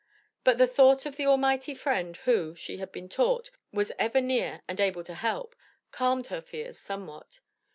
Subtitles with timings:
[0.43, 4.63] But the thought of the almighty Friend who, she had been taught, was ever near
[4.67, 5.55] and able to help,
[5.91, 7.39] calmed her fears somewhat.